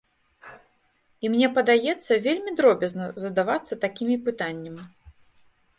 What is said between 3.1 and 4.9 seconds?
задавацца такімі пытаннем.